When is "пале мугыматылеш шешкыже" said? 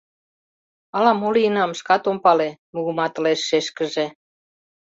2.23-4.05